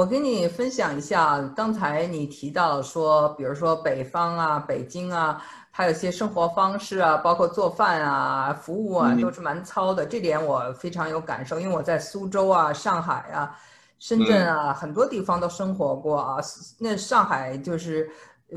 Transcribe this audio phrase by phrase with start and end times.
[0.00, 10.06] 我跟你分享一下，刚才你提到说，比如说北方啊、北京啊，还有一些生活方式啊，包括做饭啊、服务啊，都是蛮糙的。
[10.06, 13.54] 这点我非常有感受，因为我在苏州啊、上海啊、
[13.98, 16.36] 深圳啊很多地方都生活过啊。
[16.78, 18.08] 那上海就是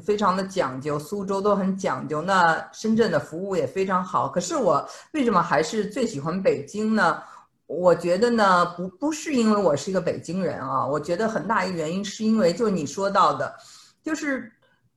[0.01, 4.29] 非常的讲究，苏州都很讲究，那深圳的服务也非常好。
[4.29, 7.21] 可是我为什么还是最喜欢北京呢？
[7.65, 13.53] 我觉得呢，不不是因为我是一个北京人啊，我觉得很大一个原因是因为就你说到的，
[14.03, 14.51] 就是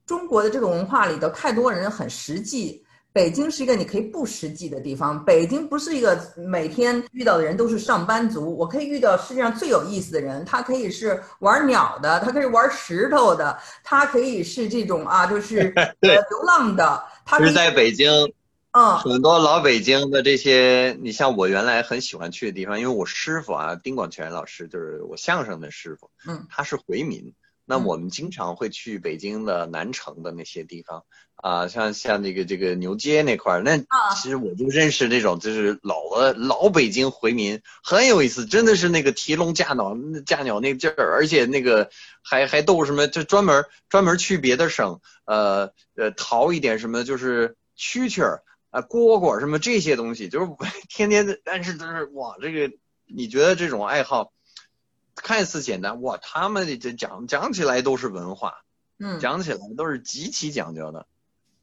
[0.04, 5.24] 中国的这个文化里头太多人很实际，北京是一个你可以不实际的地方。
[5.24, 18.10] 北京不是一个每天遇到的人都是上班族，我可以遇到世界上最有意思的人，他可以是玩鸟的，他可以玩石头的，他可以是这种啊，就是 流浪的，他是在北京。
[18.76, 27.32] 嗯，很多老北京的这些，你像我原来很喜欢去的地方，因为我师傅啊，丁广泉老师就是我相声的师傅，嗯，他是回民，
[27.64, 31.04] 那我们经常会去北京的南城的那些地方
[31.36, 33.78] 啊，像像那个这个牛街那块儿，那
[34.14, 41.88] 其实我就认识那种就是老的老北京回民，很有意思，真的是那个提笼架鸟架鸟那劲儿，而且那个
[42.22, 48.42] 还还逗什么，就专门专门去别的省，呃呃淘一点什么就是蛐蛐儿。
[48.76, 50.46] 啊，蝈蝈什么这些东西，就是
[50.90, 54.34] 天天的，但是就是哇，这个你觉得这种爱好
[55.14, 58.64] 看似简单，哇，他们这讲讲起来都是文化，
[58.98, 61.06] 嗯，讲起来都是极其讲究的。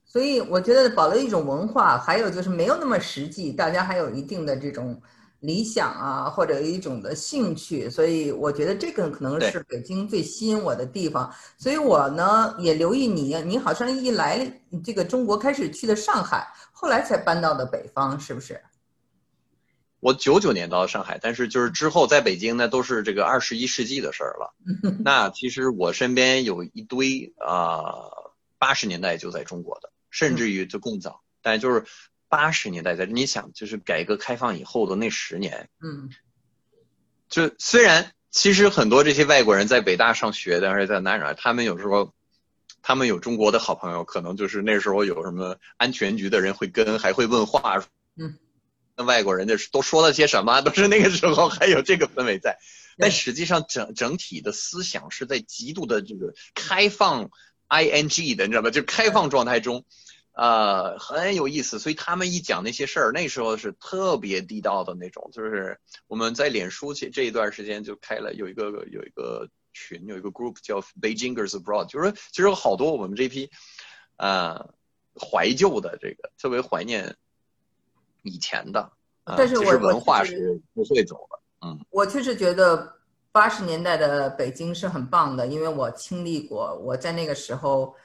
[0.07, 4.99] 所以我觉得保留一种文化，还有就是没有那么实际，大家还有一定的这种
[5.43, 11.29] 理想啊，或者一种的兴趣，所以我觉得这个可能是北京最吸引我的地方。
[11.57, 16.47] 所以我呢也留意你，你好像一来这个中国开始去的上海。
[16.71, 18.61] 后来才搬到的北方，是不是？
[19.99, 24.53] 我九九年到上海，但是就是之后在北京呢，都是这个二十一世纪的事儿了。
[25.03, 27.93] 那其实我身边有一堆啊，
[28.57, 31.21] 八十年代就在中国的，甚至于就更早。
[31.41, 31.83] 但就是
[32.33, 36.09] 八十年代在，你想，就是改革开放以后的那十年，嗯，
[37.29, 42.11] 就虽然其实很多这些外国人在北大上学的，还是在哪哪，他们有时候。
[42.85, 47.81] 他们有中国的好朋友，可能就是那时候有什么安全局的人会跟，还会问话。
[48.17, 48.37] 嗯，
[48.97, 50.59] 那外国人的都说了些什么？
[50.59, 52.59] 都是那个时候还有这个氛围在。
[52.99, 57.29] 但实际上整整体的思想是在极度的这个开放
[57.69, 58.69] ing 的，你知道吧？
[58.69, 59.85] 就开放状态中，
[60.33, 61.79] 呃，很有意思。
[61.79, 65.29] 所以他们一讲那些事儿，那时候是特别地道的那种。
[65.31, 69.49] 就是我们在脸书这这一段时间就开了有一个有一个。
[69.75, 73.49] 群有一个 group 叫 Beijingers Abroad，就是说其实有好多我们这批
[74.17, 74.69] 呃
[75.19, 77.15] 怀旧的这个特别怀念
[78.21, 78.91] 以前的，
[79.25, 81.39] 但是我文化是不会走的。
[81.65, 82.97] 嗯，我确实觉得
[83.31, 87.95] 八十年代的北京是很棒的，因为我经历过，我在那个时候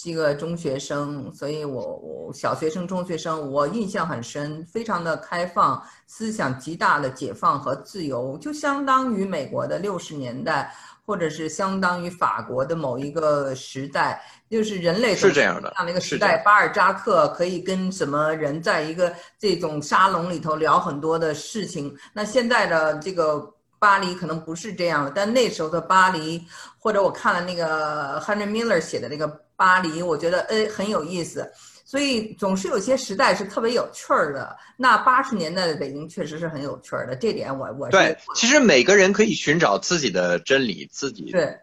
[0.00, 10.72] 是一个中学生，所以我我小学生、中学生，我印象很深，非常的开放，思想极大的解放和自由，就相当于美国的六十年代。
[11.08, 21.96] 或者是相当于法国的某一个时代，就是人类是这样的，样的一个时代，巴尔扎克可以跟什么人在一个这种沙龙里头聊很多的事情。
[22.12, 23.38] 那现在的这个
[23.78, 26.44] 巴黎可能不是这样了，但那时候的巴黎，
[26.78, 31.50] 或者我看了那个 Henry Miller 写的那个巴黎，我觉得诶很有意思。
[31.84, 34.54] 所以总是有些时代是特别有趣儿的。
[34.76, 38.14] 那八十年代的北京确实是很有趣儿的，这点我我对。
[38.34, 41.58] 其实每个人可以寻找自己的真理，自己对，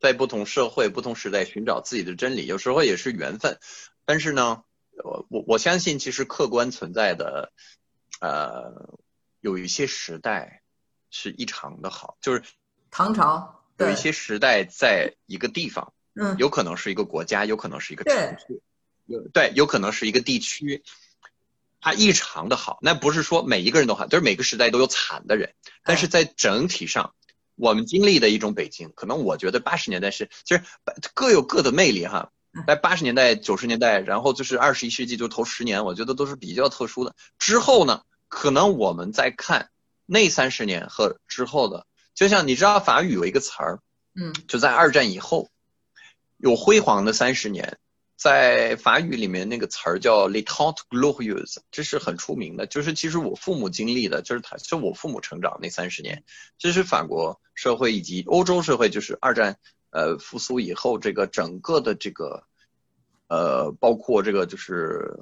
[0.00, 3.58] 在不同社会、不同时代寻找自己的真理，有时候也是缘分。
[4.06, 4.62] 但是呢，
[5.04, 7.52] 我我我相信，其实客观存在的，
[8.22, 8.88] 呃，
[9.42, 10.57] 有一些时代
[11.10, 12.42] 是异常的好，就是
[12.90, 18.60] 唐朝有一些时代在一个地方，嗯，有可能是一个国家，有可能是一个城市。
[19.06, 20.82] 有对，有可能是一个地区，
[21.80, 22.78] 它异常的好。
[22.82, 25.54] 那不是说每一个人都好，就是每个时代都有惨的人。
[25.82, 27.14] 但是在整体上，
[27.54, 30.62] 我们经历的一种北京，可能我觉得八十年代是，其实
[31.14, 32.32] 各有各的魅力哈。
[32.66, 37.14] 在八十年代、九十年代，然后就是二十一世纪，就头十年，我觉得都是比较特殊的。
[37.38, 39.70] 之后呢，可能我们在看
[40.10, 43.80] 那三十年和之后的，就像你知道法语有一个词儿，
[44.14, 45.50] 嗯，就在二战以后
[46.38, 47.78] 有辉煌的三十年。
[48.16, 52.66] 在法语里面那个词儿叫 “les temps glorieux”，这是很出名的。
[52.66, 56.24] 就是其实我父母经历的，就是他，是我父母成长那三十年，
[56.58, 59.56] 这是法国社会以及欧洲社会，就是二战
[59.90, 62.42] 呃复苏以后，这个整个的这个
[63.28, 65.14] 呃，包括这个就是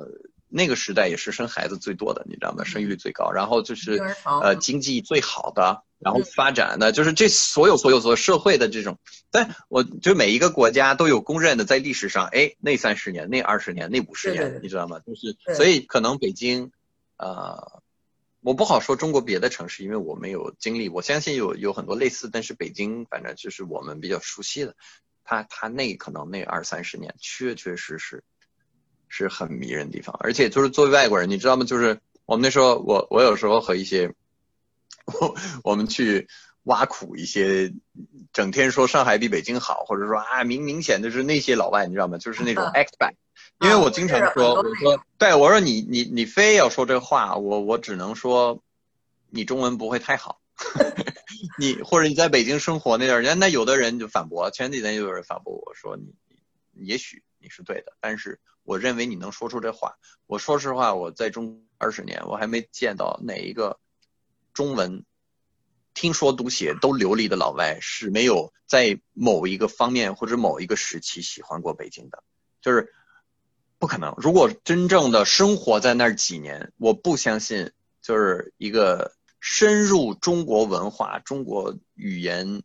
[0.48, 2.64] 那个时代也是生孩子最多的，你知道吗？
[2.64, 8.98] 生育率最高，然后就是呃经济最好的，然后发展的，就是这所有所有所有社会的这种，
[9.30, 15.00] 但我就每一个国家都有公认的，在历史上，哎，那三十年，那二十年，那五十年，你知道吗？
[15.00, 16.70] 就是所以可能北京，
[17.16, 17.82] 呃，
[18.40, 24.76] 我不好说中国别的城市，因为我没有经历，我相信有有很多类似，但是北京反正就是我们比较熟悉的，
[25.24, 28.22] 它它那可能那二三十年确确实实。
[29.08, 31.64] 是很迷人的地方，而且就是作为外国人，你知道吗？
[31.64, 34.12] 就是我们那时候，我我有时候和一些，
[35.06, 36.28] 我我们去
[36.64, 37.72] 挖苦一些，
[38.32, 42.18] 整天说上海比北京好，或者说啊明明显的是那些老外，你知道吗？
[42.18, 43.14] 就是那种 act back，
[43.60, 48.60] 因为我经常说，我说对我说你你你非要说这话，我我只能说
[49.30, 50.40] 你中文不会太好，
[51.60, 56.12] 你或者你在北京生活那段时间，那有的人就反驳，前几天就有人反驳我说你
[56.72, 58.40] 也许你是对的，但是。
[58.66, 59.94] 我认为你能说出这话。
[60.26, 63.78] 我说实话，我在中二十年，我还没见到哪一个
[64.52, 65.04] 中文
[65.94, 72.22] 听说读写都流利的老外是没有在某一个方面或者某一个时期喜欢过北京的，
[72.60, 72.92] 就是
[73.78, 74.14] 不可能。
[74.18, 77.70] 如果真正的生活在那儿几年，我不相信，
[78.02, 82.62] 就是一个深入中国文化、中国语言。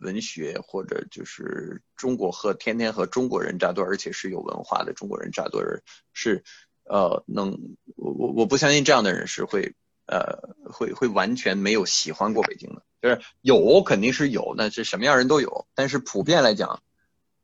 [0.00, 5.82] 文学或者就是中国和天天和中国人扎堆，而且是有文化的中国人扎堆儿，
[6.12, 6.44] 是
[6.84, 7.58] 呃能
[7.96, 9.74] 我我我不相信这样的人是会
[10.06, 16.82] 呃会会完全没有喜欢过北京的，就是有肯定是有，那是什么样人都有，但是普遍来讲，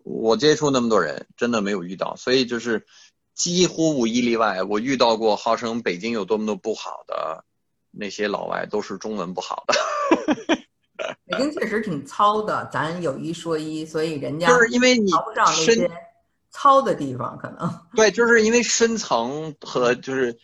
[0.04, 2.86] 我接触那么多人，真的没有遇到，所以就是
[3.34, 7.44] 几乎无一例外，我遇到过号称北京有多么多不好的
[7.90, 9.74] 那些老外，都是中文不好的。
[11.26, 15.90] 北京确实挺糙的，咱有一说一，所以人家就是因为你不上那些
[16.50, 20.38] 糙的地方，可能 对，就是因为深层和就是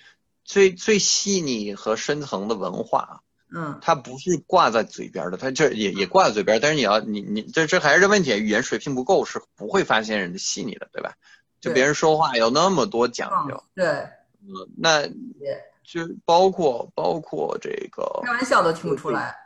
[0.44, 3.22] 最最细腻和深层的文化，
[3.54, 11.14] 嗯，它不是挂在嘴边的，它这也也挂在嘴边，但是你要你你这这还是这问题，语言水平不够是不会发现人的细腻的，对吧？
[11.60, 13.86] 就别人说话有那么多讲究，对，
[14.40, 15.06] 嗯，那
[15.84, 19.36] 就包括包括这个开玩笑都听不出来。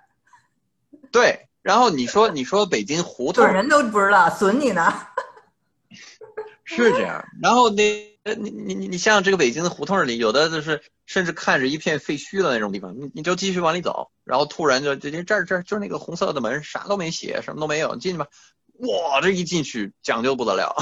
[1.13, 4.93] 对，然后你说你说北京胡同，人都不知道，损你呢。
[6.69, 7.85] 是这样，然后那
[8.37, 18.27] 你你你你像这个北京的胡同里，有的就是甚至看着一片废墟的那种地方，你你就继续往里走，然后突然就这这这就是那个红色的门，啥都没写，什么都没有，进去吧。
[18.81, 20.75] 哇，这一进去讲究不得了，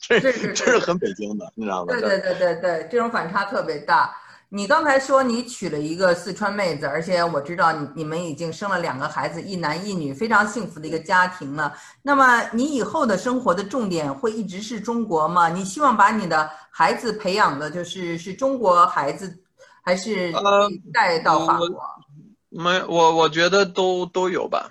[0.00, 0.20] 这
[0.54, 1.92] 这是很北京的，你知道吗？
[1.92, 4.16] 对对对对对，这种反差特别大。
[4.54, 11.72] 你刚才说你娶了一个四川妹子，而且我知道你你们已经生了两个孩子，一男一女，非常幸福的一个家庭了。
[12.02, 15.48] 那么你以后的生活的重点会一直是中国吗？
[15.48, 19.34] 你希望把你的孩子培养的就是是中国孩子，
[19.82, 20.30] 还是
[20.92, 21.68] 带到法国？
[22.50, 24.68] 没，我我觉得都都有吧。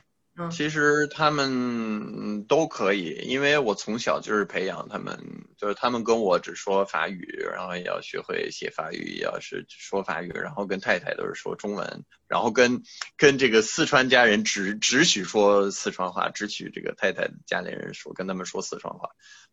[0.49, 12.81] 其实他们都可以，因为我从小就是培养他们，就是他们跟我只说法语，然后也要学会写法语，要是说法语，然后跟太太都是说中文，然后跟
[13.17, 19.09] 跟这个四川家人只只许说四川话，只许这个太太家里人说跟他们说四川话，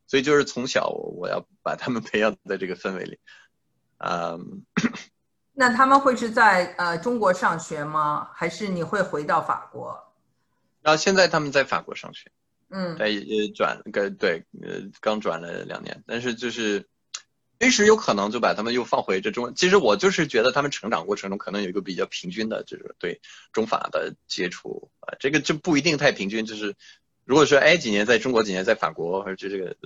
[0.06, 3.18] 所以就是从小我要把他们 培养在这个氛围里，
[3.98, 4.64] 嗯，
[5.52, 8.30] 那他们会是在呃中国上学吗？
[8.32, 10.07] 还是你会回到法国？
[10.80, 12.30] 然后现在他们在法国上学，
[12.70, 16.86] 嗯，在也转个对，呃，刚转了两年，但是就是
[17.58, 19.54] 随时有可能就把他们又放回这中。
[19.54, 23.20] 其实我就是觉得他们成长过程中可能有一个比较平均的就是对
[23.52, 26.46] 中法的接触啊，这个就不一定太平均。
[26.46, 26.76] 就是
[27.24, 29.76] 如果说哎几年在中国，几年在法国，或者这个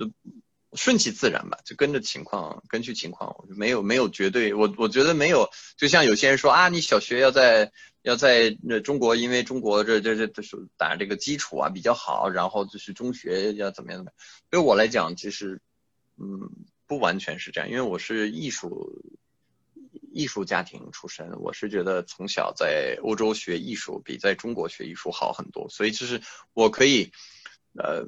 [0.73, 4.53] 顺其自然吧，就跟着情况，根据情况，没有没有绝对。
[4.53, 7.71] 我我觉得没有，就像有些人说啊，你小学要在。
[8.03, 14.15] 要在那中国，因为中国这这这这是打这个基础啊比较好，然后就是中学要怎么样怎么样。
[14.49, 15.61] 对我来讲，其实
[16.17, 16.51] 嗯
[16.85, 19.01] 不完全是这样，因为我是艺术
[20.11, 26.21] 艺术家庭出身，我是觉得从小在欧洲学艺术比在中国学艺术好很多，所以就是
[26.53, 27.09] 我可以
[27.77, 28.05] 呃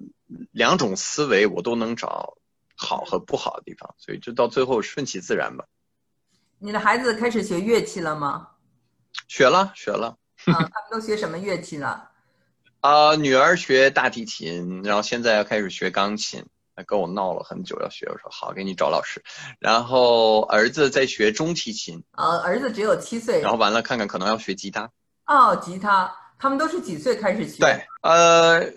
[0.51, 2.37] 两种思维我都能找
[2.75, 5.65] 好和不好的地方，所以就到最后顺其自然吧。
[6.59, 8.49] 你的孩子开始学乐器了吗？
[9.27, 12.01] 学了学了，啊，他们都学什么乐器呢？
[12.81, 16.45] 啊，女儿学大提琴，然后现在要开始学钢琴，
[16.85, 19.23] 跟我闹了很久要学，我说好，给你找老师。
[19.59, 24.91] 然后儿子在学中提琴，啊，儿子只有七岁，然后完了看看可能要学吉他。
[25.25, 27.57] 哦，吉他，他们都是几岁开始学？
[27.59, 28.71] 对，呃，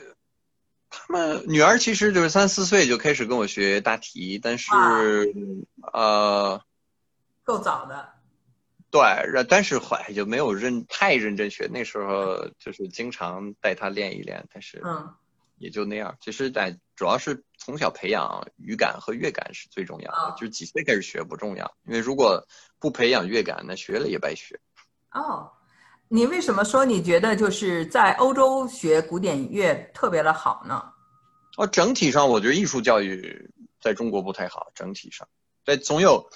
[0.88, 4.70] 他们女儿其实就是三四岁就开始跟我学大提，但是
[5.92, 6.62] 呃。
[7.44, 8.08] 够早的。
[8.90, 9.00] 对，
[9.48, 15.14] 但是后来就没有认太认真学，那时候就是经常带他练一练，但是嗯，
[15.58, 16.16] 也就那样。
[16.22, 22.42] 其实，在主要是从小培养语感和乐感是最重要的，就是几岁开始学不重要，因为如果
[22.78, 24.58] 不培养乐感，那学了也白学。
[25.12, 25.52] 哦，
[26.08, 30.82] 你为什么说你觉得就是在欧洲学古典乐特别的好呢？
[31.58, 33.50] 哦，整体上我觉得艺术教育
[33.82, 35.28] 在中国不太好，整体上，
[35.66, 36.30] 在，总有。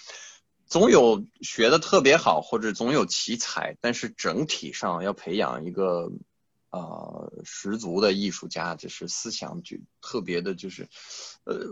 [0.72, 6.10] 总有学的特别好，或者总有奇才，但是整体上要培养一个
[6.70, 10.88] 呃十足的艺术家，就是思想就特别的，就是
[11.44, 11.68] 呃，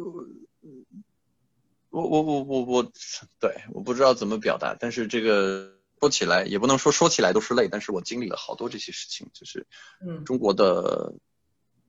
[1.88, 2.92] 我我我我我，
[3.38, 9.66] 对，我不知道怎么表达，但是这个说起来也不能说说起来都是泪，但是我经历了好多这些事情，就是
[10.06, 11.14] 嗯，中国的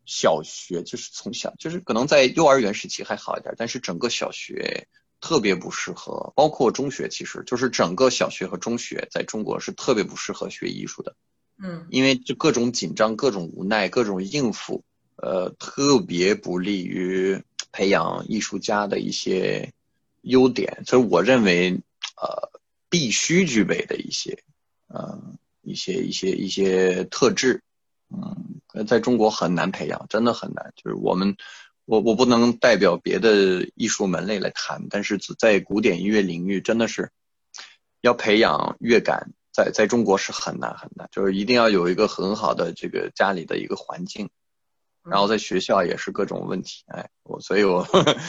[0.05, 4.87] 小学就是从小就是可能在幼儿园时期还好一点，但是整个小学。
[5.21, 11.15] 特别不适合，包括中学，其实就是整个小学和中学在中国是特别不适合学艺术的。
[11.63, 14.83] 嗯，因为就各种紧张、各种无奈、各种应付，
[15.17, 17.39] 呃，特别不利于
[17.71, 19.71] 培养艺术家的一些
[20.21, 20.83] 优点。
[20.87, 21.79] 所以我认为，
[22.19, 22.59] 呃，
[22.89, 24.43] 必须具备的一些，
[24.87, 25.21] 呃，
[25.61, 27.61] 一些一些一些特质，
[28.09, 30.73] 嗯，在中国很难培养，真的很难。
[30.75, 31.37] 就是我们。
[31.85, 37.11] 我我不能代表别的艺术门类来谈，但是在古典音乐领域，真的是
[38.01, 44.29] 要培养乐感，在在中国是很难很难，就是一定要有一个很好的这个家里的一个环境，
[45.03, 47.85] 然后在学校也是各种问题，哎，我所以我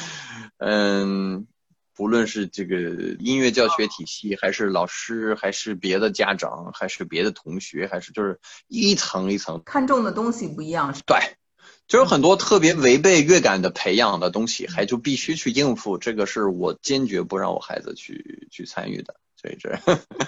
[0.58, 1.46] 嗯，
[1.94, 2.76] 不论是这个
[3.20, 11.18] 音乐教学体系，还是老师，还是别的家长，还是别的同学，还是就是一层一层看重的东西不一样，对。
[11.88, 19.14] 就有很多特别违背乐感的培养的东西，还就必须去应付，这个是我坚决不让我孩子去去参与的。
[19.36, 19.76] 所以这，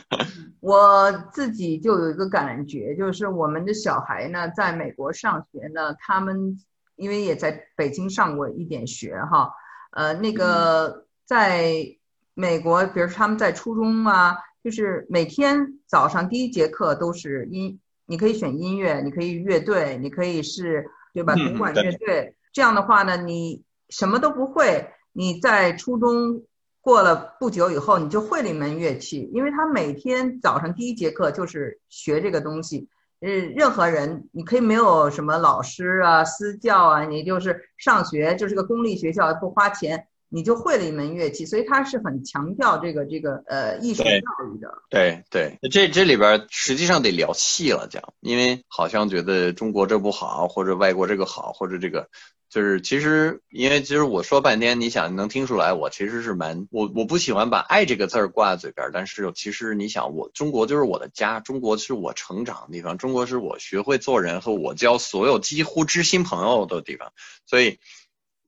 [0.61, 6.59] 我自己就有一个感觉，就是我们的小孩呢，在美国上学呢，他们
[6.97, 9.53] 因为也在北京上过一点学哈，
[9.93, 11.97] 呃，那个在
[12.35, 20.91] 美国，比如说他们在初中啊，就是每天早上第一节课都是音，你可以选音乐，你可以乐队，你可以是。
[21.15, 21.35] 对吧？
[21.35, 26.43] 铜管乐队这样的话呢，你什么都不会，你在初中
[26.83, 32.89] 过了不久以后，你就会了一门乐器，因为他每天早上第一节课就是学这个东西。
[33.21, 40.09] 呃，任何人你可以没有什么老师啊、私教啊，你就是上学就是个公立学校，不花钱。
[40.35, 44.69] 你就会了一门乐器，所以他是很强调这个这个呃艺术教育的。
[44.91, 52.09] 对对，这这里边实际上得聊细了讲，因为好像觉得中国这不好，或者外国这个好，或者这个
[52.51, 67.13] 就是其实因为其实我说半天，你想能听出来，我其实是蛮我我不喜欢把爱这个字儿挂在嘴边，但是其实你想，我中国就是我的家，中国是我成长的地方，中国是我学会做人和我交所有几乎知心朋友的地方，
[67.47, 67.79] 所以。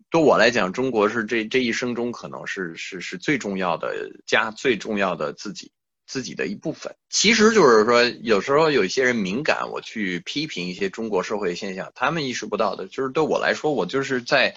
[0.08, 5.72] 对我来讲，中国是这这一生中可能是是是最重要的家，最重要的自己
[6.06, 6.94] 自己的一部分。
[7.10, 14.54] 其实就是说，有时候有一些人敏感，我去批评一些中国社会现象，他们意识不到的，就是对我来说，我就是在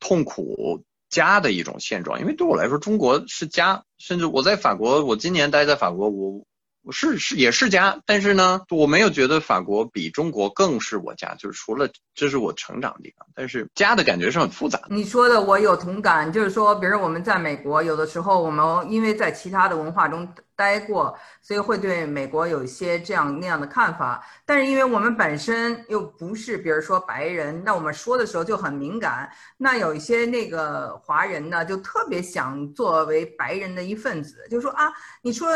[0.00, 2.20] 痛苦家的一种现状。
[2.20, 6.44] 因为对我来说，中国是家，甚至我在法国，我今年待在法国，我。
[6.92, 14.80] 是是也是家，但是呢，我没有觉得法国比中国更是我家，就是除了这是我成长的地方，但是家的感觉是很复杂。
[14.88, 20.28] 你说的我有同感，就是说，比如我们在美国，有的时候我们因为在其他的文化中。
[20.56, 24.26] 待过，所以会对美国有一些这样那样的看法。
[24.46, 29.30] 但是因为我们本身又不是，比如说白人，那我们说的时候就很敏感。
[29.58, 34.90] 那有一些那个华人呢，就特别想作为白人的一份子，就说啊，
[35.22, 35.48] 你说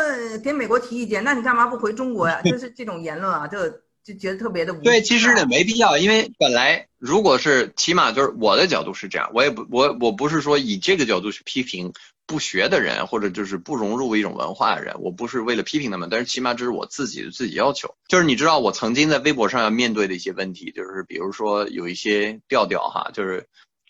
[0.43, 2.39] 给美国提意见，那你干嘛不回中国呀？
[2.43, 3.67] 就是这种言论啊，就
[4.03, 4.81] 就觉得特别的无。
[4.83, 11.91] 对，其实也没必要，因为本来如果是起码就是我的角度是这样，我也不我我不是说以这个角度去批评。
[12.31, 17.93] 不学的人，或者就是不融入一种文化的人，我不是为了批评他们，但是起码这是我自己的自己要求。
[18.07, 23.49] 就是你知道，我曾经在微博上要面对的一些问题，就是比如说有一些调调哈，就是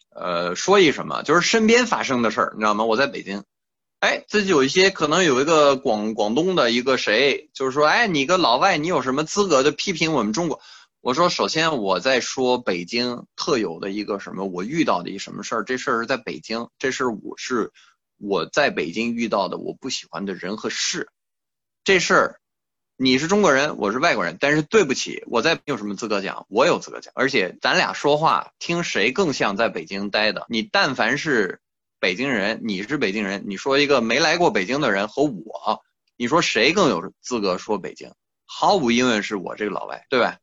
[0.09, 2.83] 呃说一什么，就是身边发生的事儿，你知道吗？
[2.83, 3.43] 我在北京，
[3.99, 10.59] 哎，自己有一些可能有一个广广东的一个谁，就是说，哎，你个老外，你有什么资格的批评我们中国？
[10.99, 17.71] 我说，首先我在说北京特有的一个什么，我遇到的一什么事儿，这事儿是在北京，这事儿我是。
[18.21, 21.09] 我在北京遇到的我不喜欢的人和事，
[21.83, 22.39] 这事儿，
[22.95, 26.45] 你是中国人，我是外国人，但是对不起，我在有什么资格讲？
[26.47, 30.45] 我有资格讲，而且咱俩说话听谁更像在北京待的？
[30.49, 31.59] 你但凡是
[31.99, 35.81] 北京人，你是北京人，你说一个没来过北京的人和我，
[36.15, 38.13] 你说谁更有资格说北京？
[38.45, 40.37] 毫无疑问是我这个老外，对吧？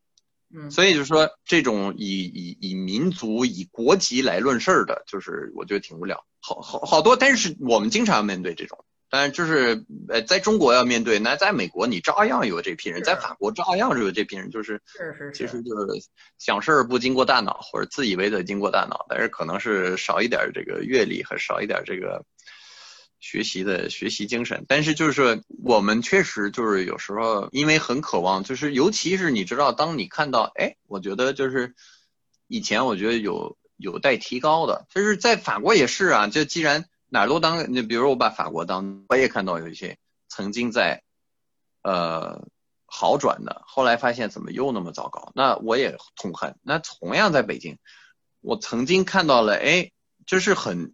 [0.55, 6.25] 嗯，所以就是说，这种以以以民族、以国籍来论事儿的，就是我觉得挺无聊。
[6.40, 8.85] 好好好多，但是我们经常面对这种。
[9.11, 15.87] 但是就是呃，在中国要面对，那在美国你照样有这批人，在法国照样是有这批人，就是是是，其实就是
[16.37, 22.23] 想事儿不经过大脑，或者自以为的经过大脑，但是可能是少一点这个阅历和少一点这个
[23.20, 24.64] 学习的学习精神。
[24.68, 31.75] 但是就是我们确实就是有时候因为很渴望，就是尤其是你知道，当你看到哎，我觉得就是
[32.46, 36.84] 以前我觉得有有待提高的，就是在法国也是啊，就既然。
[37.10, 39.96] 哪都当，你比如我把法国当，我也看到有一些
[40.28, 41.02] 曾经在，
[41.80, 42.46] 呃，
[42.84, 46.58] 好转的，后来发现怎么又那么糟糕，那我也痛恨。
[46.62, 47.78] 那同样在北京，
[48.42, 49.90] 我曾经看到了，哎，
[50.26, 50.92] 就是很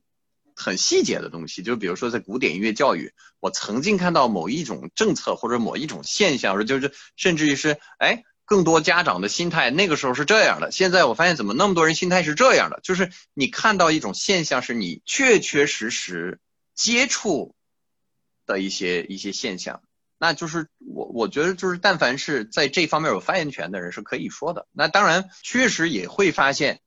[0.54, 8.24] 很细节的东西，就比如说在古典音乐教育，我曾经看到某一种政策或者某一种现象，就是甚至于是，哎。
[8.46, 16.40] 更多家长的心态那个时候是这样的，现在我发现怎么那么多人心态是这样的，就是你看到一种现象，是你确确实实
[16.74, 17.54] 接触
[18.44, 19.80] 的一些一些现象，
[20.18, 24.66] 那就是我我觉得就是但凡是在这方面有发言权的人是可以说的。
[24.72, 26.82] 那当然确实也会发现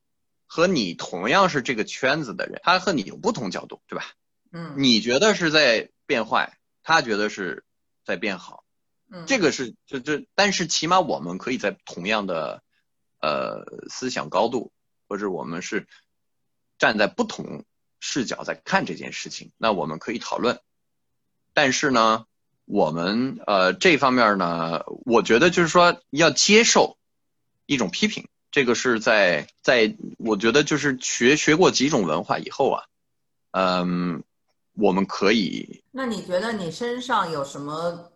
[0.48, 4.06] 和你同样是这个圈子的人，他和你有不同角度，对吧？
[4.52, 7.64] 嗯，你觉得是在变坏，他觉得是
[8.04, 8.64] 在变好。
[9.10, 12.62] 嗯这个是就这，但是起码我们可以在同样的
[13.22, 14.72] 呃思想高度，
[15.08, 15.88] 或者我们是
[16.78, 17.64] 站在不同
[18.00, 20.60] 视角在看这件事情，那我们可以讨论。
[21.54, 22.26] 但是呢，
[22.66, 26.98] 我们呃这方面呢，我觉得就是说要接受
[27.66, 28.28] 一种批评，
[28.58, 32.84] 这个是在在我觉得就是学学过几种文化以后啊，
[33.52, 34.24] 嗯，
[34.74, 35.84] 我们可以。
[35.92, 38.10] 那你觉得你身上有什么？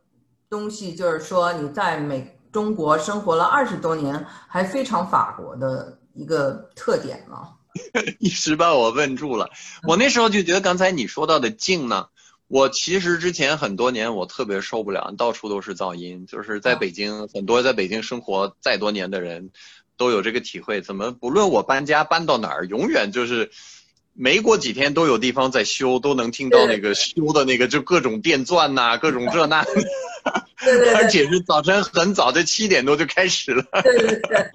[0.50, 7.50] 东西就是说，你在美中国生活了二十多年，还非常法国的一个特点吗？
[8.18, 9.48] 一时把我问住了。
[9.84, 12.08] 我那时候就觉得，刚才你说到的静呢，
[12.48, 16.26] 我其实之前很多年我特别受不了，到处都是噪音。
[16.26, 19.52] 就是在北京，很多在北京生活再多年的人
[20.02, 20.82] 都有这个体会。
[20.82, 23.52] 怎么不论我搬家搬到哪儿，永远就是
[24.14, 29.64] 没过几天都有地方在修，都能听到那个修的那个就各种电钻呐， 各种这那。
[29.64, 33.64] 对对，而且是早晨很早，就七点多就开始了。
[33.84, 34.52] 对对对，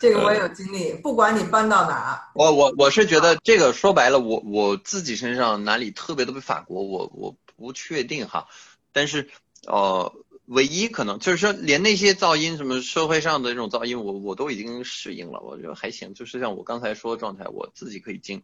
[0.00, 0.94] 这个我有经历。
[0.94, 8.46] 不管你搬到哪，我我我是觉得这个说白了，我我自己身上哪里特别特别法国，我我不确定哈。
[8.90, 9.28] 但是
[9.66, 10.12] 呃，
[10.52, 16.14] 唯一可能就是说，连那些噪音，什么社会上的这种噪音，我我都已经适应了，我觉得还行。
[16.14, 18.42] 就是像我刚才说的状态，我自己可以静。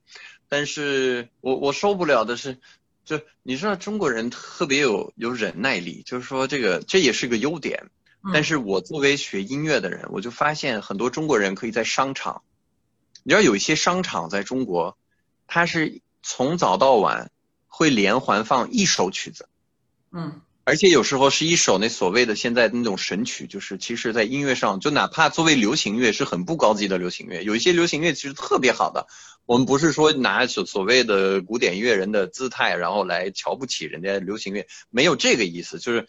[0.48, 2.58] 但是我我受不了的是。
[3.04, 7.86] 就你知道中国人特别有有忍耐力，就是说这个这也是个优点。
[8.34, 12.42] 但是我作为学音乐的人，我就发现很多中国人可以在商场，
[13.22, 14.98] 你知道有一些商场在中国，
[15.46, 17.30] 它是从早到晚
[17.66, 19.48] 会连环放一首曲子，
[20.12, 29.06] 嗯，而且有时候是一首那所谓的现在那种神曲，就是其实在音乐上，就哪怕作为流行乐是很不高级的流行乐，有一些流行乐其实特别好的。
[29.46, 35.78] 我们不是说拿所所谓的古典音乐人的姿态，然后来瞧不起人家流行乐，没有这个意思。
[35.78, 36.06] 就是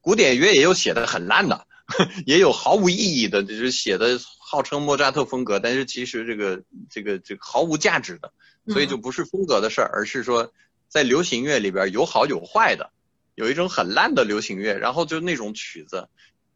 [0.00, 1.68] 古典乐也有写的很烂的，
[2.26, 8.32] 也有毫无意义的，就是写的号称莫扎特风格，但是其实这个这个这个毫无价值的。
[8.66, 10.52] 所以就不是风格的事儿，而是说
[10.88, 12.90] 在流行乐里边有好有坏的，
[13.34, 16.08] 有一种很烂的流行乐，然后就那种曲子，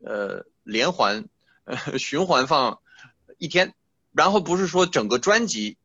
[0.04, 1.26] 呃，连环
[1.98, 2.80] 循环放
[3.38, 3.74] 一天，
[4.12, 5.76] 然后不是说整个专辑。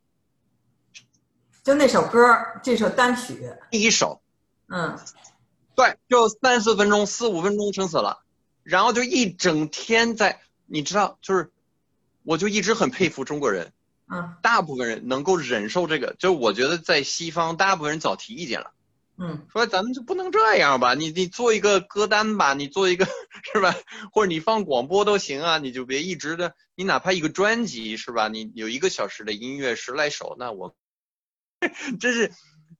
[1.63, 4.21] 就那首歌，这首单曲，第一首，
[4.69, 4.97] 嗯，
[5.75, 8.23] 对，就三四分钟，四五分钟撑死了，
[8.63, 11.51] 然后就一整天在，你知道，就是，
[12.23, 13.71] 我就一直很佩服中国人，
[14.09, 18.71] 嗯，大部分人能够忍受这个，就我觉得在西方，大部分人早提意见了，
[19.21, 23.05] 嗯，说咱们就不能这样吧，你你做一个歌单吧，你做一个
[23.53, 23.75] 是吧，
[24.13, 30.75] 或者你放广播都行啊，你就别一直的，你哪怕一个专辑是吧，你有一个小时的音乐十来首，那我。
[31.99, 32.31] 这是，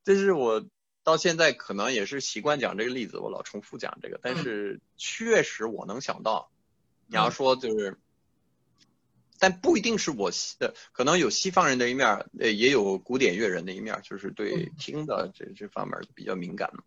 [0.05, 0.65] 这是我
[1.03, 6.49] 到现在可能也是习惯讲这个例子，我老重复讲这个，但是确实我能想到，
[7.07, 7.99] 你要说就是，
[9.39, 12.07] 但不一定是我西的，可能有西方人的一面，
[12.39, 16.83] 呃，也有古典乐人的一面，就是对听的这这方面比较敏感嘛。